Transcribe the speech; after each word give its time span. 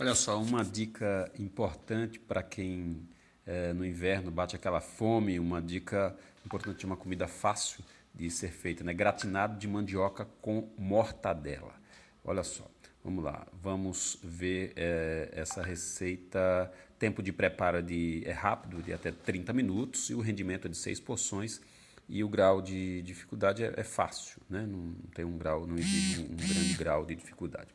Olha 0.00 0.14
só, 0.16 0.42
uma 0.42 0.64
dica 0.64 1.30
importante 1.38 2.18
para 2.18 2.42
quem 2.42 3.08
é, 3.46 3.72
no 3.72 3.86
inverno 3.86 4.28
bate 4.28 4.56
aquela 4.56 4.80
fome, 4.80 5.38
uma 5.38 5.62
dica 5.62 6.16
importante 6.44 6.80
de 6.80 6.86
uma 6.86 6.96
comida 6.96 7.28
fácil 7.28 7.84
de 8.12 8.28
ser 8.28 8.50
feita, 8.50 8.82
né? 8.82 8.92
Gratinado 8.92 9.56
de 9.56 9.68
mandioca 9.68 10.26
com 10.42 10.68
mortadela. 10.76 11.72
Olha 12.24 12.42
só, 12.42 12.68
vamos 13.04 13.22
lá, 13.22 13.46
vamos 13.62 14.18
ver 14.20 14.72
é, 14.74 15.30
essa 15.32 15.62
receita. 15.62 16.72
Tempo 16.98 17.22
de 17.22 17.32
preparo 17.32 17.80
de, 17.80 18.24
é 18.26 18.32
rápido, 18.32 18.82
de 18.82 18.92
até 18.92 19.12
30 19.12 19.52
minutos, 19.52 20.10
e 20.10 20.14
o 20.14 20.20
rendimento 20.20 20.66
é 20.66 20.70
de 20.70 20.76
6 20.76 20.98
porções. 20.98 21.60
E 22.08 22.24
o 22.24 22.28
grau 22.28 22.60
de 22.60 23.00
dificuldade 23.02 23.62
é, 23.62 23.72
é 23.76 23.84
fácil, 23.84 24.42
né? 24.50 24.66
não 24.66 24.92
tem 25.14 25.24
um 25.24 25.38
grau, 25.38 25.66
não 25.68 25.76
exige 25.76 26.20
um, 26.20 26.32
um 26.32 26.36
grande 26.36 26.74
grau 26.74 27.06
de 27.06 27.14
dificuldade. 27.14 27.68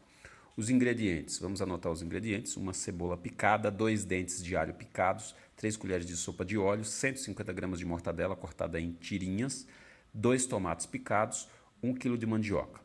Os 0.55 0.69
ingredientes, 0.69 1.39
vamos 1.39 1.61
anotar 1.61 1.91
os 1.91 2.01
ingredientes: 2.01 2.57
uma 2.57 2.73
cebola 2.73 3.17
picada, 3.17 3.71
dois 3.71 4.03
dentes 4.03 4.43
de 4.43 4.55
alho 4.55 4.73
picados, 4.73 5.35
três 5.55 5.77
colheres 5.77 6.05
de 6.05 6.15
sopa 6.15 6.43
de 6.43 6.57
óleo, 6.57 6.83
150 6.83 7.53
gramas 7.53 7.79
de 7.79 7.85
mortadela 7.85 8.35
cortada 8.35 8.79
em 8.79 8.91
tirinhas, 8.91 9.67
dois 10.13 10.45
tomates 10.45 10.85
picados, 10.85 11.47
um 11.81 11.93
quilo 11.93 12.17
de 12.17 12.25
mandioca 12.25 12.79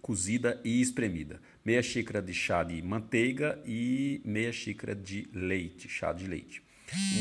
cozida 0.00 0.60
e 0.64 0.80
espremida, 0.80 1.40
meia 1.64 1.82
xícara 1.82 2.22
de 2.22 2.32
chá 2.32 2.62
de 2.62 2.80
manteiga 2.82 3.60
e 3.64 4.20
meia 4.24 4.52
xícara 4.52 4.94
de 4.94 5.28
leite, 5.32 5.88
chá 5.88 6.12
de 6.12 6.26
leite, 6.26 6.62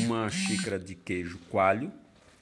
uma 0.06 0.30
xícara 0.30 0.80
de 0.80 0.96
queijo 0.96 1.38
coalho 1.50 1.92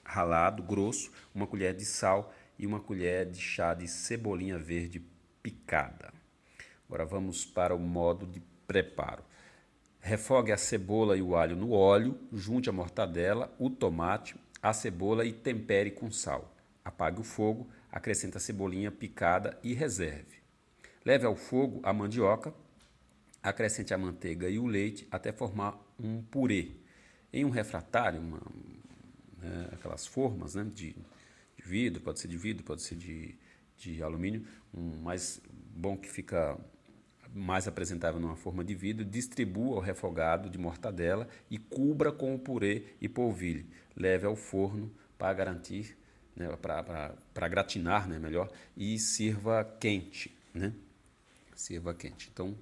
ralado 0.03 0.63
grosso, 0.63 1.11
uma 1.35 1.45
colher 1.45 1.73
de 1.73 1.83
sal 1.83 2.33
e 2.57 2.65
uma 2.65 2.79
colher 2.79 3.29
de 3.29 3.41
chá 3.41 3.73
de 3.73 3.87
cebolinha 3.87 4.57
verde 4.57 5.03
picada. 5.43 6.13
Agora 6.87 7.05
vamos 7.05 7.45
para 7.45 7.75
o 7.75 7.79
modo 7.79 8.25
de 8.25 8.41
preparo. 8.65 9.23
Refogue 9.99 10.53
a 10.53 10.57
cebola 10.57 11.17
e 11.17 11.21
o 11.21 11.35
alho 11.35 11.55
no 11.55 11.71
óleo, 11.71 12.17
junte 12.31 12.69
a 12.69 12.73
mortadela, 12.73 13.53
o 13.59 13.69
tomate, 13.69 14.35
a 14.61 14.71
cebola 14.71 15.25
e 15.25 15.33
tempere 15.33 15.91
com 15.91 16.09
sal. 16.09 16.55
Apague 16.83 17.19
o 17.19 17.23
fogo, 17.23 17.67
acrescente 17.91 18.37
a 18.37 18.39
cebolinha 18.39 18.89
picada 18.89 19.59
e 19.61 19.73
reserve. 19.73 20.37
Leve 21.03 21.25
ao 21.25 21.35
fogo 21.35 21.81
a 21.83 21.91
mandioca, 21.91 22.53
acrescente 23.43 23.93
a 23.93 23.97
manteiga 23.97 24.49
e 24.49 24.57
o 24.57 24.65
leite 24.65 25.05
até 25.11 25.33
formar 25.33 25.77
um 25.99 26.21
purê. 26.21 26.71
Em 27.33 27.43
um 27.43 27.49
refratário, 27.49 28.21
uma, 28.21 28.41
né, 29.37 29.69
aquelas 29.73 30.07
formas 30.07 30.55
né, 30.55 30.63
de, 30.73 30.93
de, 30.93 31.63
vidro, 31.63 32.01
pode 32.01 32.19
ser 32.19 32.29
de 32.29 32.37
vidro, 32.37 32.63
pode 32.63 32.81
ser 32.81 32.95
de, 32.95 33.35
de 33.77 34.01
alumínio, 34.01 34.45
um 34.73 35.01
mais 35.01 35.41
bom 35.75 35.97
que 35.97 36.09
fica 36.09 36.57
mais 37.33 37.67
apresentável 37.67 38.19
numa 38.19 38.35
forma 38.35 38.63
de 38.63 38.73
vidro, 38.73 39.05
distribua 39.05 39.77
o 39.77 39.79
refogado 39.79 40.49
de 40.49 40.57
mortadela 40.57 41.27
e 41.49 41.57
cubra 41.57 42.11
com 42.11 42.33
o 42.33 42.39
purê 42.39 42.83
e 43.01 43.07
polvilho. 43.07 43.65
Leve 43.95 44.25
ao 44.25 44.35
forno 44.35 44.91
para 45.17 45.33
garantir, 45.33 45.97
né, 46.35 46.47
para 46.57 47.47
gratinar, 47.47 48.07
né, 48.07 48.19
melhor, 48.19 48.51
e 48.75 48.97
sirva 48.99 49.63
quente, 49.79 50.35
né? 50.53 50.73
Sirva 51.55 51.93
quente. 51.93 52.29
Então, 52.31 52.55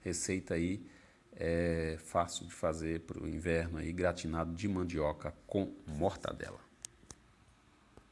receita 0.00 0.54
aí 0.54 0.84
é 1.32 1.96
fácil 1.98 2.46
de 2.46 2.52
fazer 2.52 3.00
para 3.00 3.22
o 3.22 3.28
inverno 3.28 3.78
aí, 3.78 3.92
gratinado 3.92 4.54
de 4.54 4.68
mandioca 4.68 5.34
com 5.46 5.72
mortadela. 5.86 6.65